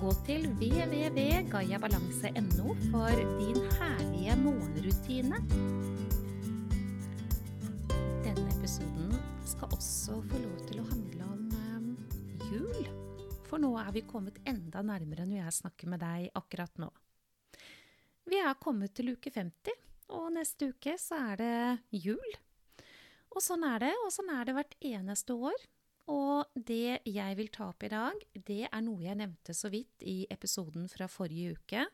[0.00, 5.36] Gå til www.gayabalanse.no for din herlige morgenrutine.
[8.24, 9.12] Denne episoden
[9.44, 11.84] skal også få lov til å handle om eh,
[12.48, 12.88] jul.
[13.50, 16.88] For nå er vi kommet enda nærmere når jeg snakker med deg akkurat nå.
[18.32, 19.76] Vi er kommet til uke 50,
[20.16, 22.30] og neste uke så er det jul.
[23.36, 25.60] Og sånn er det, og sånn er det hvert eneste år.
[26.10, 30.02] Og det jeg vil ta opp i dag, det er noe jeg nevnte så vidt
[30.02, 31.84] i episoden fra forrige uke,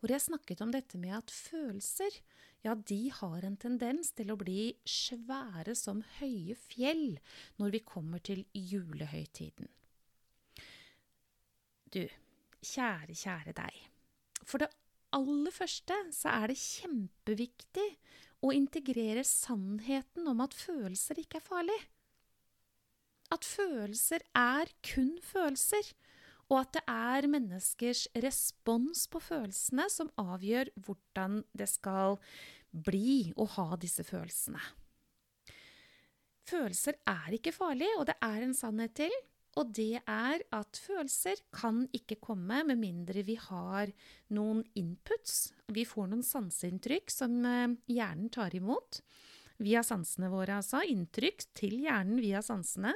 [0.00, 2.16] hvor jeg snakket om dette med at følelser,
[2.66, 7.06] ja, de har en tendens til å bli svære som høye fjell
[7.62, 9.70] når vi kommer til julehøytiden.
[11.92, 12.02] Du,
[12.64, 13.80] kjære, kjære deg.
[14.42, 14.72] For det
[15.14, 17.88] aller første så er det kjempeviktig
[18.42, 21.78] å integrere sannheten om at følelser ikke er farlig
[23.32, 25.92] at følelser er kun følelser,
[26.52, 32.18] og at det er menneskers respons på følelsene som avgjør hvordan det skal
[32.72, 34.60] bli å ha disse følelsene.
[36.48, 39.14] Følelser er ikke farlig, og det er en sannhet til.
[39.60, 43.92] Og det er at følelser kan ikke komme med mindre vi har
[44.32, 45.52] noen inputs.
[45.72, 49.02] Vi får noen sanseinntrykk som eh, hjernen tar imot
[49.64, 50.82] via sansene våre, altså.
[50.88, 52.94] Inntrykk til hjernen via sansene.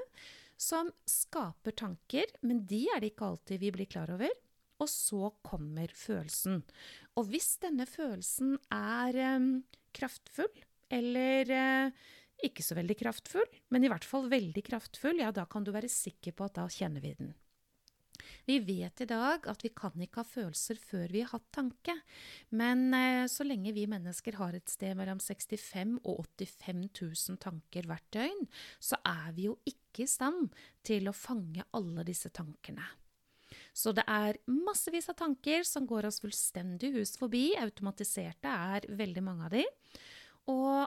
[0.57, 4.33] Som skaper tanker, men de er det ikke alltid vi blir klar over.
[4.81, 6.61] Og så kommer følelsen.
[7.17, 9.49] Og hvis denne følelsen er eh,
[9.97, 10.53] kraftfull,
[10.93, 12.07] eller eh,
[12.45, 15.91] ikke så veldig kraftfull, men i hvert fall veldig kraftfull, ja, da kan du være
[15.93, 17.33] sikker på at da kjenner vi den.
[18.47, 21.97] Vi vet i dag at vi kan ikke ha følelser før vi har hatt tanke,
[22.55, 27.89] men eh, så lenge vi mennesker har et sted mellom 65 og 85 000 tanker
[27.91, 28.47] hvert døgn,
[28.79, 30.55] så er vi jo ikke i stand
[30.87, 32.87] til å fange alle disse tankene.
[33.77, 37.51] Så det er massevis av tanker som går oss fullstendig hus forbi.
[37.61, 39.65] Automatiserte er veldig mange av de.
[40.55, 40.87] Og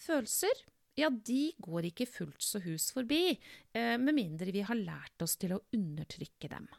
[0.00, 0.62] følelser
[0.98, 3.34] ja, de går ikke fullt så hus forbi,
[3.74, 6.70] eh, med mindre vi har lært oss til å undertrykke dem.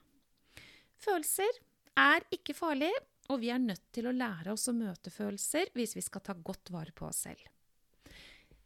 [1.02, 1.60] Følelser
[2.00, 2.92] er ikke farlig,
[3.32, 6.36] og vi er nødt til å lære oss å møte følelser hvis vi skal ta
[6.38, 7.42] godt vare på oss selv.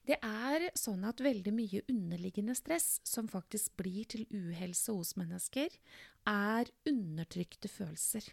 [0.09, 5.69] Det er sånn at veldig mye underliggende stress som faktisk blir til uhelse hos mennesker,
[6.25, 8.25] er undertrykte følelser.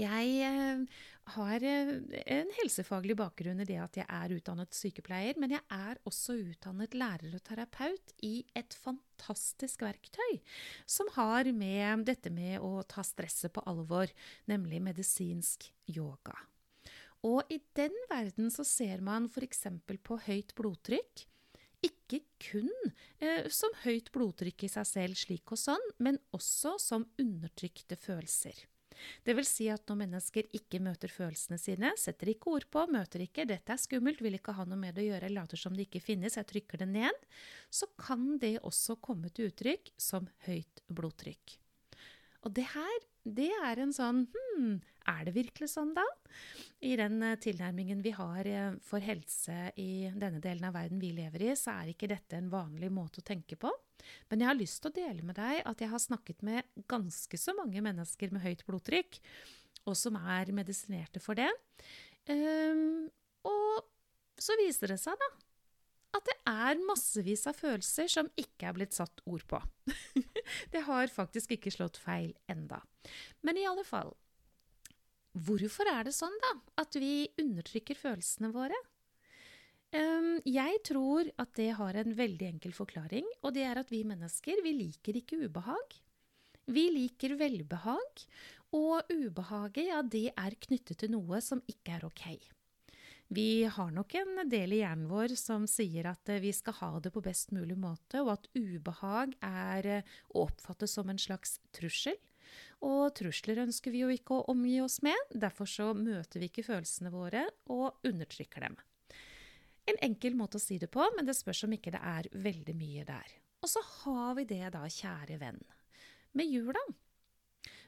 [0.00, 0.84] Jeg eh,
[1.34, 1.90] har eh,
[2.34, 6.96] en helsefaglig bakgrunn i det at jeg er utdannet sykepleier, men jeg er også utdannet
[6.96, 10.38] lærer og terapeut i et fantastisk verktøy
[10.88, 14.10] som har med dette med å ta stresset på alvor,
[14.50, 16.38] nemlig medisinsk yoga.
[17.26, 19.66] Og i den verden så ser man f.eks.
[19.84, 21.26] på høyt blodtrykk.
[21.84, 22.72] Ikke kun
[23.20, 28.56] eh, som høyt blodtrykk i seg selv, slik og sånn, men også som undertrykte følelser.
[29.26, 33.24] Det vil si at når mennesker ikke møter følelsene sine, setter ikke ord på, møter
[33.24, 35.88] ikke 'dette er skummelt, vil ikke ha noe med det å gjøre', later som det
[35.88, 37.26] ikke finnes, jeg trykker det ned,
[37.70, 41.58] så kan det også komme til uttrykk som høyt blodtrykk.
[42.46, 46.04] Og det her, det er en sånn hm, er det virkelig sånn da?
[46.84, 51.12] I den eh, tilnærmingen vi har eh, for helse i denne delen av verden vi
[51.16, 53.72] lever i, så er ikke dette en vanlig måte å tenke på.
[54.30, 57.40] Men jeg har lyst til å dele med deg at jeg har snakket med ganske
[57.40, 59.20] så mange mennesker med høyt blodtrykk,
[59.88, 61.50] og som er medisinerte for det.
[62.28, 63.08] Um,
[63.48, 63.86] og
[64.40, 65.30] så viser det seg da
[66.16, 69.60] at det er massevis av følelser som ikke er blitt satt ord på.
[70.74, 72.80] det har faktisk ikke slått feil enda.
[73.46, 74.10] Men i alle fall,
[75.46, 78.78] hvorfor er det sånn da at vi undertrykker følelsene våre?
[79.90, 84.62] Jeg tror at det har en veldig enkel forklaring, og det er at vi mennesker,
[84.62, 85.96] vi liker ikke ubehag.
[86.70, 88.22] Vi liker velbehag,
[88.76, 92.24] og ubehaget, ja, det er knyttet til noe som ikke er ok.
[93.30, 96.90] Vi har nok en del i hjernen vår som sier at eh, vi skal ha
[96.98, 101.60] det på best mulig måte, og at ubehag er eh, å oppfatte som en slags
[101.74, 102.18] trussel.
[102.82, 106.66] Og trusler ønsker vi jo ikke å omgi oss med, derfor så møter vi ikke
[106.66, 108.78] følelsene våre og undertrykker dem.
[109.88, 112.74] En enkel måte å si det på, men det spørs om ikke det er veldig
[112.76, 113.36] mye der.
[113.60, 115.60] Og så har vi det da, kjære venn,
[116.32, 116.82] med jula.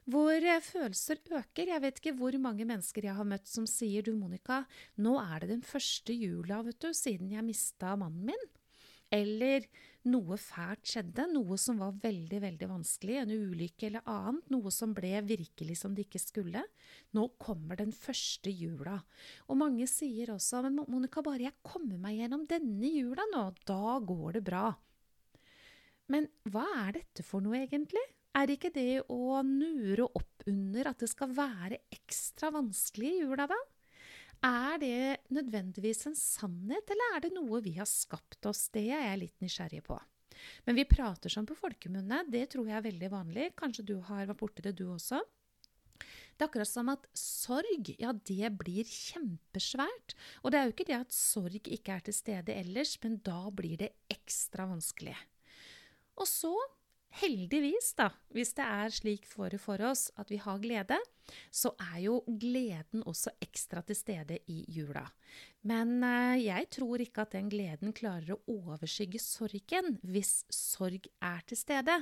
[0.05, 1.69] hvor følelser øker.
[1.69, 4.65] Jeg vet ikke hvor mange mennesker jeg har møtt som sier du, Monica,
[4.97, 8.49] nå er det den første jula, vet du, siden jeg mista mannen min.
[9.13, 9.67] Eller
[10.09, 14.95] noe fælt skjedde, noe som var veldig, veldig vanskelig, en ulykke eller annet, noe som
[14.97, 16.63] ble virkelig som det ikke skulle.
[17.15, 18.97] Nå kommer den første jula.
[19.47, 23.99] Og mange sier også men Monica, bare jeg kommer meg gjennom denne jula nå, da
[24.03, 24.71] går det bra.
[26.11, 28.03] Men hva er dette for noe, egentlig?
[28.37, 33.47] Er ikke det å nure opp under at det skal være ekstra vanskelig i jula,
[33.51, 33.59] da?
[34.43, 38.67] Er det nødvendigvis en sannhet, eller er det noe vi har skapt oss?
[38.75, 39.99] Det er jeg litt nysgjerrig på.
[40.67, 43.53] Men vi prater sånn på folkemunne, det tror jeg er veldig vanlig.
[43.59, 45.21] Kanskje du har vært borti det, du også?
[46.33, 50.17] Det er akkurat som at sorg, ja, det blir kjempesvært.
[50.43, 53.45] Og det er jo ikke det at sorg ikke er til stede ellers, men da
[53.55, 55.15] blir det ekstra vanskelig.
[56.19, 56.51] Og så
[57.21, 60.97] Heldigvis, da, hvis det er slik for, for oss at vi har glede,
[61.53, 65.05] så er jo gleden også ekstra til stede i jula.
[65.69, 71.45] Men eh, jeg tror ikke at den gleden klarer å overskygge sorgen hvis sorg er
[71.47, 71.99] til stede.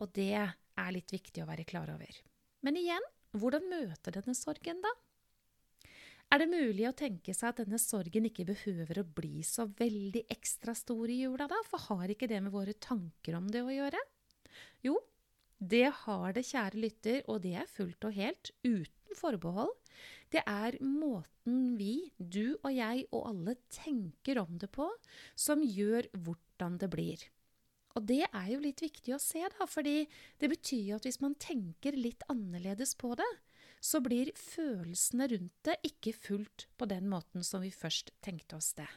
[0.00, 2.22] Og det er litt viktig å være klar over.
[2.64, 3.04] Men igjen,
[3.36, 4.96] hvordan møte denne sorgen, da?
[6.32, 10.26] Er det mulig å tenke seg at denne sorgen ikke behøver å bli så veldig
[10.32, 11.60] ekstra stor i jula, da?
[11.68, 14.00] For har ikke det med våre tanker om det å gjøre?
[14.84, 14.98] Jo,
[15.58, 19.72] det har det, kjære lytter, og det er fullt og helt, uten forbehold.
[20.30, 24.86] Det er måten vi, du og jeg og alle tenker om det på,
[25.34, 27.26] som gjør hvordan det blir.
[27.98, 30.04] Og det er jo litt viktig å se, da, fordi
[30.38, 33.28] det betyr jo at hvis man tenker litt annerledes på det,
[33.80, 38.72] så blir følelsene rundt det ikke fullt på den måten som vi først tenkte oss
[38.78, 38.88] det.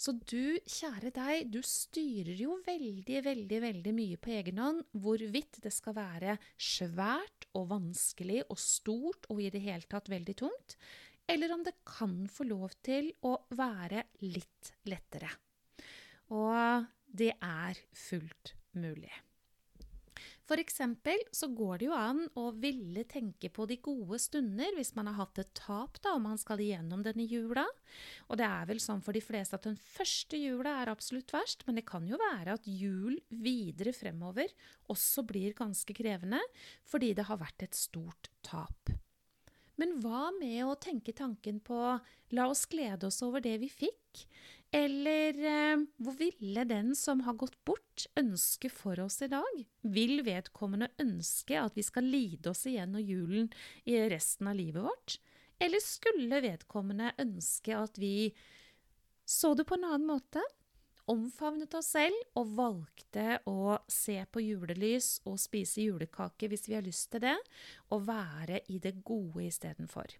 [0.00, 5.60] Så du, kjære deg, du styrer jo veldig, veldig, veldig mye på egen hånd hvorvidt
[5.64, 10.78] det skal være svært og vanskelig og stort og i det hele tatt veldig tungt,
[11.30, 15.30] eller om det kan få lov til å være litt lettere.
[16.32, 19.12] Og det er fullt mulig.
[20.50, 24.96] For eksempel så går det jo an å ville tenke på de gode stunder hvis
[24.96, 27.62] man har hatt et tap, da, om man skal igjennom denne jula.
[28.26, 31.62] Og det er vel sånn for de fleste at den første jula er absolutt verst,
[31.68, 34.50] men det kan jo være at jul videre fremover
[34.90, 36.42] også blir ganske krevende
[36.90, 38.90] fordi det har vært et stort tap.
[39.78, 41.78] Men hva med å tenke tanken på
[42.34, 44.26] la oss glede oss over det vi fikk,
[44.70, 49.64] eller eh, hvor ville den som har gått bort, ønske for oss i dag?
[49.82, 53.50] Vil vedkommende ønske at vi skal lide oss igjennom julen
[53.84, 55.18] i resten av livet vårt?
[55.60, 58.30] Eller skulle vedkommende ønske at vi
[59.26, 60.42] så det på en annen måte?
[61.10, 66.86] Omfavnet oss selv og valgte å se på julelys og spise julekake hvis vi har
[66.86, 67.36] lyst til det,
[67.90, 70.14] og være i det gode istedenfor.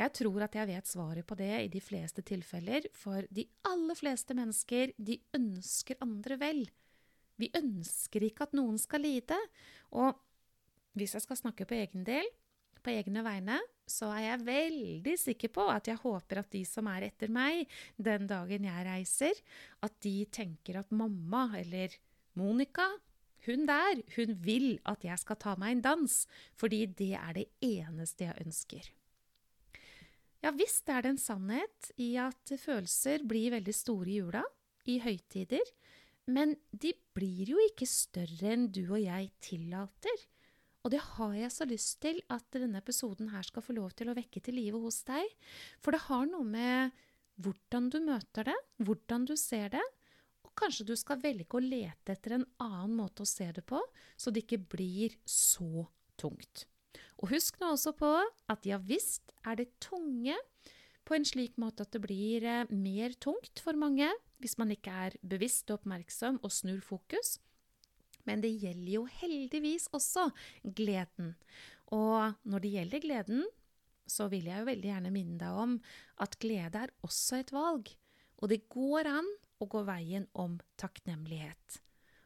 [0.00, 3.98] Jeg tror at jeg vet svaret på det i de fleste tilfeller, for de aller
[3.98, 6.62] fleste mennesker, de ønsker andre vel.
[7.40, 9.36] Vi ønsker ikke at noen skal lide.
[9.92, 10.16] Og
[10.96, 12.28] hvis jeg skal snakke på egen del,
[12.80, 16.88] på egne vegne, så er jeg veldig sikker på at jeg håper at de som
[16.88, 17.68] er etter meg
[18.00, 19.42] den dagen jeg reiser,
[19.84, 21.92] at de tenker at mamma eller
[22.40, 22.86] Monica
[23.46, 26.16] hun der, hun vil at jeg skal ta meg en dans,
[26.60, 28.90] fordi det er det eneste jeg ønsker.
[30.40, 34.42] Ja visst er det en sannhet i at følelser blir veldig store i jula,
[34.88, 35.66] i høytider,
[36.32, 40.24] men de blir jo ikke større enn du og jeg tillater.
[40.80, 44.08] Og det har jeg så lyst til at denne episoden her skal få lov til
[44.08, 45.28] å vekke til live hos deg,
[45.82, 46.96] for det har noe med
[47.40, 49.84] hvordan du møter det, hvordan du ser det,
[50.40, 53.80] og kanskje du skal velge å lete etter en annen måte å se det på,
[54.16, 55.84] så det ikke blir så
[56.20, 56.64] tungt.
[57.20, 58.10] Og husk nå også på
[58.50, 60.36] at ja visst er det tunge
[61.04, 64.08] på en slik måte at det blir eh, mer tungt for mange
[64.40, 67.38] hvis man ikke er bevisst og oppmerksom og snur fokus.
[68.28, 70.30] Men det gjelder jo heldigvis også
[70.64, 71.34] gleden.
[71.92, 73.44] Og når det gjelder gleden,
[74.08, 75.76] så vil jeg jo veldig gjerne minne deg om
[76.24, 77.92] at glede er også et valg.
[78.40, 79.28] Og det går an
[79.60, 81.80] å gå veien om takknemlighet.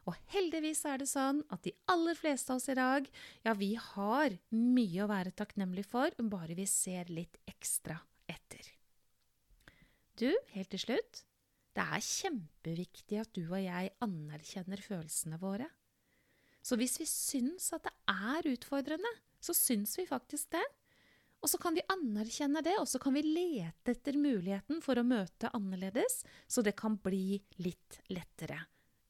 [0.05, 3.07] Og heldigvis er det sånn at de aller fleste av oss i dag,
[3.45, 7.97] ja, vi har mye å være takknemlig for, bare vi ser litt ekstra
[8.29, 8.69] etter.
[10.15, 11.23] Du, helt til slutt,
[11.75, 15.67] det er kjempeviktig at du og jeg anerkjenner følelsene våre.
[16.65, 20.63] Så hvis vi syns at det er utfordrende, så syns vi faktisk det.
[21.43, 25.05] Og så kan vi anerkjenne det, og så kan vi lete etter muligheten for å
[25.05, 28.63] møte annerledes, så det kan bli litt lettere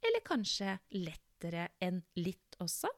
[0.07, 2.91] eller kanskje lettere enn litt også?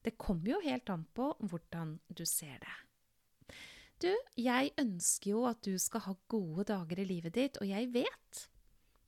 [0.00, 2.76] Det kommer jo helt an på hvordan du ser det.
[4.00, 7.90] Du, jeg ønsker jo at du skal ha gode dager i livet ditt, og jeg
[7.92, 8.46] vet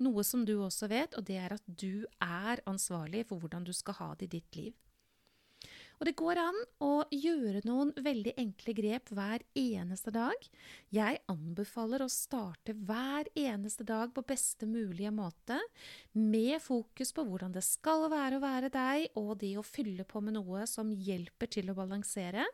[0.05, 3.73] noe som du også vet, og det er at du er ansvarlig for hvordan du
[3.77, 4.75] skal ha det i ditt liv.
[6.03, 10.49] Og det går an å gjøre noen veldig enkle grep hver eneste dag.
[10.91, 15.61] Jeg anbefaler å starte hver eneste dag på beste mulige måte,
[16.19, 20.25] med fokus på hvordan det skal være å være deg, og det å fylle på
[20.27, 22.49] med noe som hjelper til å balansere.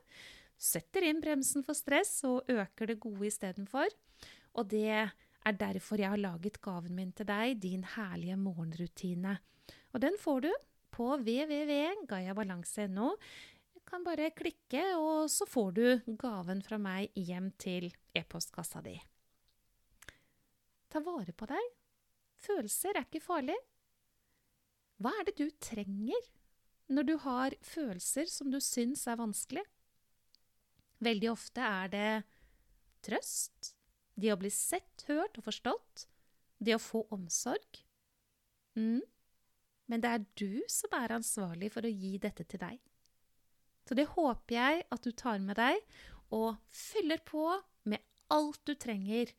[0.60, 3.88] Setter inn bremsen for stress og øker det gode istedenfor.
[4.60, 9.38] Og det er derfor jeg har laget gaven min til deg, din herlige morgenrutine.
[9.96, 10.52] Og den får du
[10.94, 13.08] på www.gayabalanse.no.
[13.74, 18.96] Du kan bare klikke, og så får du gaven fra meg hjem til e-postkassa di.
[20.88, 21.64] Ta vare på deg.
[22.38, 23.56] Følelser er ikke farlig.
[24.98, 26.22] Hva er det du trenger
[26.88, 29.64] når du har følelser som du syns er vanskelig?
[31.04, 32.22] Veldig ofte er det
[33.06, 33.74] trøst,
[34.18, 36.08] det å bli sett, hørt og forstått,
[36.58, 37.84] det å få omsorg.
[38.78, 39.02] Mm
[39.88, 42.78] men det er du som er ansvarlig for å gi dette til deg.
[43.88, 45.80] Så det håper jeg at du tar med deg,
[46.36, 47.46] og fyller på
[47.88, 48.04] med
[48.34, 49.32] alt du trenger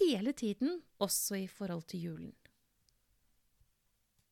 [0.00, 2.32] hele tiden, også i forhold til julen.